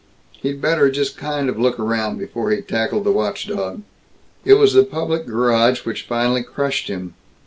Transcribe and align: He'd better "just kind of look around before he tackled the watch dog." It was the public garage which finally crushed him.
He'd 0.41 0.59
better 0.63 0.89
"just 0.89 1.15
kind 1.15 1.47
of 1.47 1.59
look 1.59 1.79
around 1.79 2.17
before 2.17 2.49
he 2.49 2.59
tackled 2.63 3.03
the 3.03 3.11
watch 3.11 3.47
dog." 3.47 3.83
It 4.43 4.55
was 4.55 4.73
the 4.73 4.83
public 4.83 5.27
garage 5.27 5.81
which 5.85 6.07
finally 6.07 6.41
crushed 6.41 6.87
him. 6.87 7.13